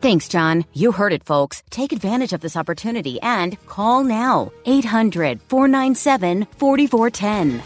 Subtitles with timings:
[0.00, 0.64] Thanks, John.
[0.72, 1.62] You heard it, folks.
[1.68, 7.62] Take advantage of this opportunity and call now 800 497 4410.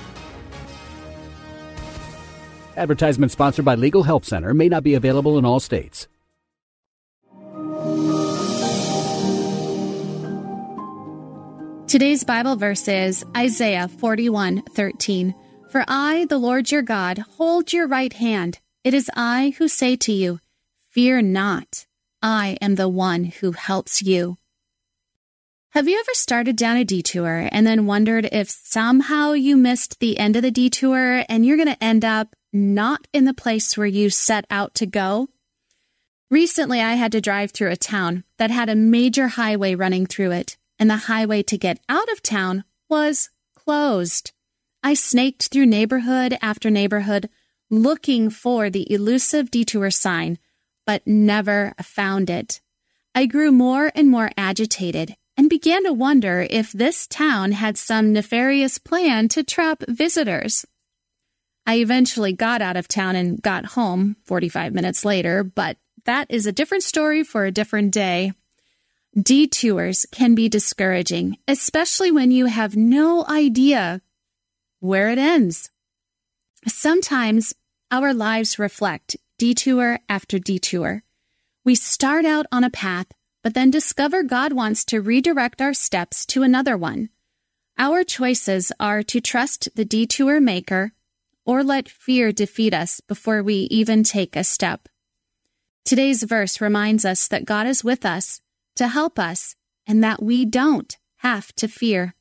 [2.76, 6.08] Advertisement sponsored by Legal Help Center may not be available in all states.
[11.86, 15.34] Today's Bible verse is Isaiah 41 13.
[15.70, 18.58] For I, the Lord your God, hold your right hand.
[18.82, 20.40] It is I who say to you,
[20.90, 21.86] Fear not.
[22.24, 24.38] I am the one who helps you.
[25.72, 30.16] Have you ever started down a detour and then wondered if somehow you missed the
[30.16, 33.86] end of the detour and you're going to end up not in the place where
[33.86, 35.28] you set out to go?
[36.30, 40.30] Recently, I had to drive through a town that had a major highway running through
[40.30, 44.32] it and the highway to get out of town was closed.
[44.82, 47.28] I snaked through neighborhood after neighborhood
[47.68, 50.38] looking for the elusive detour sign,
[50.86, 52.60] but never found it.
[53.14, 58.12] I grew more and more agitated and began to wonder if this town had some
[58.12, 60.64] nefarious plan to trap visitors.
[61.66, 66.46] I eventually got out of town and got home 45 minutes later, but that is
[66.46, 68.32] a different story for a different day.
[69.20, 74.02] Detours can be discouraging, especially when you have no idea
[74.80, 75.70] where it ends.
[76.66, 77.54] Sometimes
[77.90, 81.02] our lives reflect detour after detour.
[81.66, 83.08] We start out on a path,
[83.42, 87.10] but then discover God wants to redirect our steps to another one.
[87.76, 90.92] Our choices are to trust the detour maker
[91.44, 94.88] or let fear defeat us before we even take a step.
[95.84, 98.40] Today's verse reminds us that God is with us
[98.76, 99.56] to help us
[99.86, 102.14] and that we don't have to fear.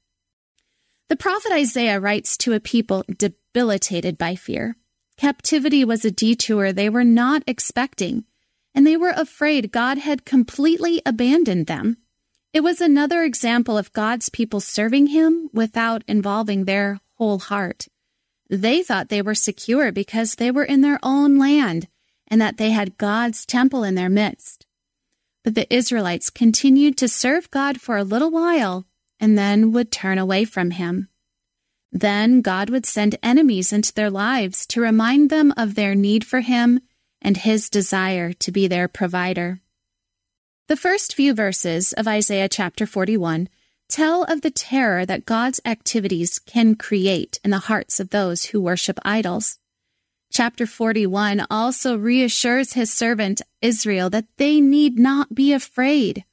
[1.08, 4.76] The prophet Isaiah writes to a people debilitated by fear.
[5.18, 8.26] Captivity was a detour they were not expecting,
[8.74, 11.98] and they were afraid God had completely abandoned them.
[12.54, 17.88] It was another example of God's people serving Him without involving their whole heart.
[18.50, 21.88] They thought they were secure because they were in their own land
[22.28, 24.66] and that they had God's temple in their midst.
[25.44, 28.86] But the Israelites continued to serve God for a little while
[29.20, 31.10] and then would turn away from him.
[31.94, 36.42] Then God would send enemies into their lives to remind them of their need for
[36.42, 36.82] him
[37.22, 39.62] and his desire to be their provider.
[40.68, 43.48] The first few verses of Isaiah chapter 41
[43.90, 48.60] tell of the terror that God's activities can create in the hearts of those who
[48.60, 49.60] worship idols.
[50.32, 56.26] Chapter 41 also reassures his servant Israel that they need not be afraid.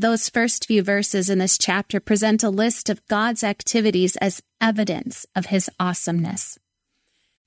[0.00, 5.26] Those first few verses in this chapter present a list of God's activities as evidence
[5.34, 6.56] of his awesomeness.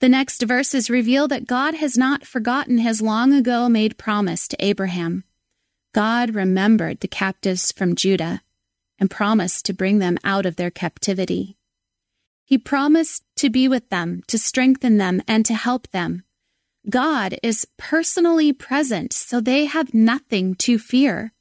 [0.02, 4.58] The next verses reveal that God has not forgotten his long ago made promise to
[4.60, 5.24] Abraham.
[5.94, 8.42] God remembered the captives from Judah
[9.00, 11.56] and promised to bring them out of their captivity.
[12.44, 16.26] He promised to be with them, to strengthen them, and to help them.
[16.90, 21.32] God is personally present, so they have nothing to fear.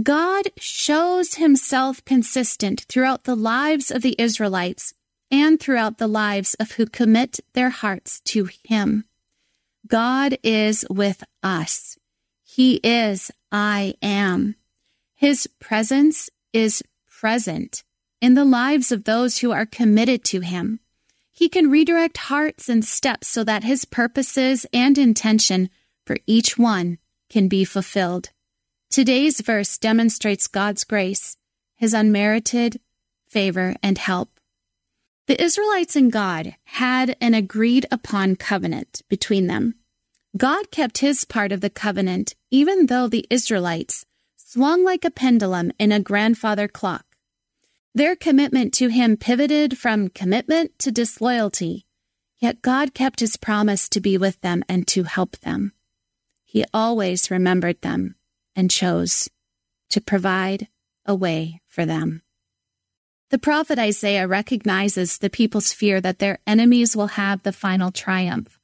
[0.00, 4.94] God shows himself consistent throughout the lives of the Israelites
[5.30, 9.04] and throughout the lives of who commit their hearts to him.
[9.86, 11.98] God is with us.
[12.42, 14.56] He is I am.
[15.14, 17.82] His presence is present
[18.20, 20.80] in the lives of those who are committed to Him.
[21.30, 25.70] He can redirect hearts and steps so that His purposes and intention
[26.04, 26.98] for each one
[27.30, 28.30] can be fulfilled.
[28.92, 31.38] Today's verse demonstrates God's grace,
[31.76, 32.78] His unmerited
[33.26, 34.38] favor and help.
[35.26, 39.76] The Israelites and God had an agreed upon covenant between them.
[40.36, 44.04] God kept his part of the covenant, even though the Israelites
[44.36, 47.06] swung like a pendulum in a grandfather clock.
[47.94, 51.86] Their commitment to him pivoted from commitment to disloyalty,
[52.40, 55.72] yet God kept his promise to be with them and to help them.
[56.44, 58.16] He always remembered them
[58.54, 59.28] and chose
[59.90, 60.68] to provide
[61.06, 62.22] a way for them.
[63.30, 68.58] The prophet Isaiah recognizes the people's fear that their enemies will have the final triumph.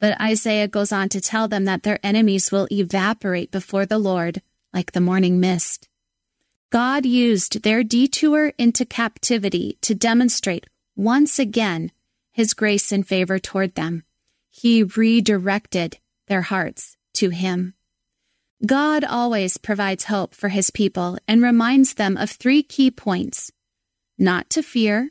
[0.00, 4.42] But Isaiah goes on to tell them that their enemies will evaporate before the Lord
[4.72, 5.88] like the morning mist.
[6.70, 10.66] God used their detour into captivity to demonstrate
[10.96, 11.92] once again
[12.32, 14.04] his grace and favor toward them.
[14.50, 17.74] He redirected their hearts to him.
[18.64, 23.50] God always provides hope for his people and reminds them of three key points
[24.18, 25.10] not to fear,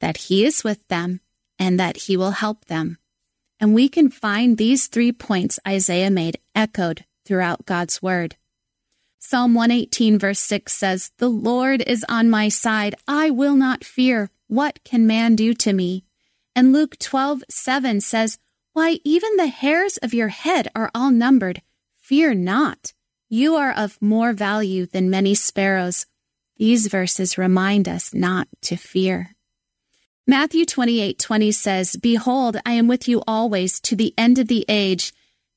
[0.00, 1.20] that He is with them,
[1.58, 2.98] and that He will help them.
[3.60, 8.36] And we can find these three points Isaiah made echoed throughout God's Word.
[9.18, 12.96] Psalm 118, verse 6 says, The Lord is on my side.
[13.06, 14.30] I will not fear.
[14.48, 16.04] What can man do to me?
[16.56, 18.38] And Luke 12, 7 says,
[18.72, 21.62] Why, even the hairs of your head are all numbered.
[22.12, 22.92] Fear not.
[23.30, 26.04] You are of more value than many sparrows.
[26.58, 29.34] These verses remind us not to fear.
[30.26, 34.66] Matthew 28 20 says, Behold, I am with you always to the end of the
[34.68, 35.14] age.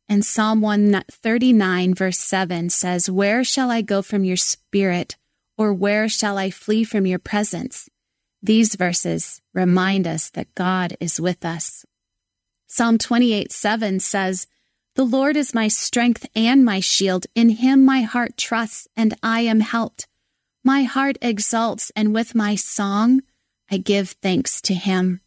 [0.08, 5.18] And Psalm 139, verse 7 says, Where shall I go from your spirit,
[5.58, 7.90] or where shall I flee from your presence?
[8.42, 11.86] These verses remind us that God is with us.
[12.66, 14.48] Psalm 28 7 says,
[14.96, 17.28] The Lord is my strength and my shield.
[17.36, 20.08] In him my heart trusts, and I am helped.
[20.64, 23.22] My heart exults, and with my song,
[23.70, 25.22] I give thanks to Him.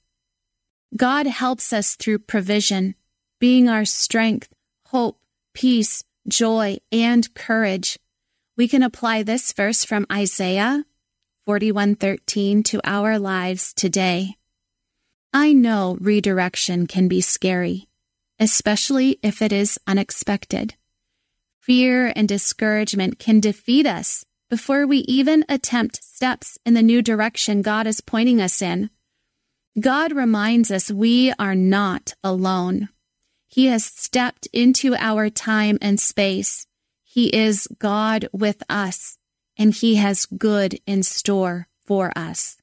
[0.97, 2.94] God helps us through provision,
[3.38, 4.49] being our strength,
[4.87, 5.20] hope,
[5.55, 7.99] peace, joy, and courage.
[8.56, 10.85] We can apply this verse from Isaiah
[11.47, 14.37] 41:13 to our lives today.
[15.32, 17.88] I know redirection can be scary,
[18.40, 20.75] especially if it is unexpected.
[21.61, 27.61] Fear and discouragement can defeat us before we even attempt steps in the new direction
[27.62, 28.90] God is pointing us in.
[29.79, 32.88] God reminds us we are not alone.
[33.46, 36.67] He has stepped into our time and space.
[37.05, 39.19] He is God with us,
[39.56, 42.56] and He has good in store for us.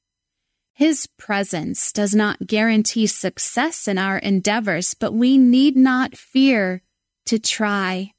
[0.77, 6.81] His presence does not guarantee success in our endeavors, but we need not fear
[7.27, 8.12] to try.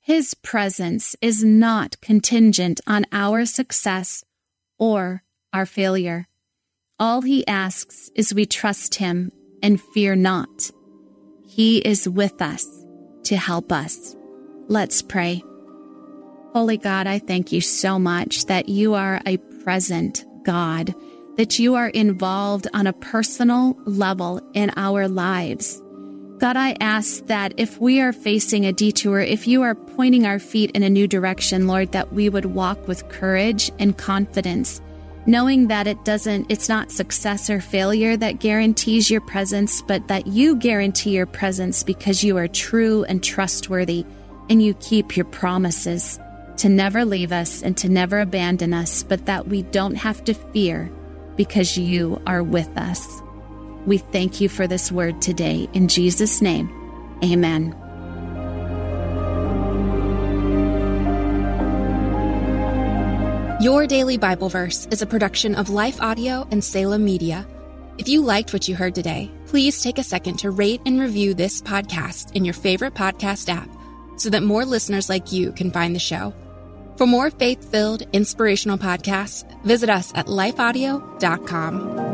[0.00, 4.24] His presence is not contingent on our success
[4.78, 6.28] or our failure.
[7.00, 10.70] All he asks is we trust him and fear not.
[11.48, 12.64] He is with us
[13.24, 14.14] to help us.
[14.68, 15.42] Let's pray.
[16.52, 20.94] Holy God, I thank you so much that you are a present God,
[21.38, 25.80] that you are involved on a personal level in our lives.
[26.38, 30.40] God, I ask that if we are facing a detour, if you are pointing our
[30.40, 34.80] feet in a new direction, Lord, that we would walk with courage and confidence,
[35.26, 40.26] knowing that it doesn't, it's not success or failure that guarantees your presence, but that
[40.26, 44.04] you guarantee your presence because you are true and trustworthy
[44.50, 46.18] and you keep your promises
[46.56, 50.34] to never leave us and to never abandon us, but that we don't have to
[50.34, 50.90] fear
[51.38, 53.22] because you are with us.
[53.86, 55.66] We thank you for this word today.
[55.72, 56.68] In Jesus' name,
[57.24, 57.74] amen.
[63.60, 67.46] Your Daily Bible Verse is a production of Life Audio and Salem Media.
[67.98, 71.34] If you liked what you heard today, please take a second to rate and review
[71.34, 73.68] this podcast in your favorite podcast app
[74.16, 76.32] so that more listeners like you can find the show.
[76.98, 82.08] For more faith filled, inspirational podcasts, visit us at lifeaudio.com.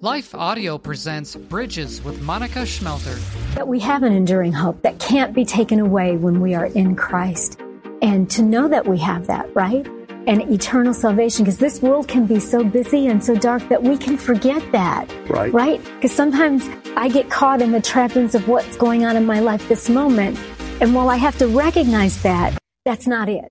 [0.00, 3.20] Life Audio presents Bridges with Monica Schmelter.
[3.54, 6.96] That we have an enduring hope that can't be taken away when we are in
[6.96, 7.60] Christ.
[8.02, 9.86] And to know that we have that, right?
[10.26, 13.96] And eternal salvation because this world can be so busy and so dark that we
[13.96, 15.06] can forget that.
[15.28, 15.52] Right.
[15.52, 15.84] Right?
[15.96, 19.68] Because sometimes I get caught in the trappings of what's going on in my life
[19.68, 20.38] this moment.
[20.80, 23.48] And while I have to recognize that, that's not it.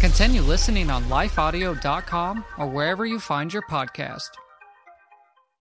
[0.00, 4.30] Continue listening on lifeaudio.com or wherever you find your podcast.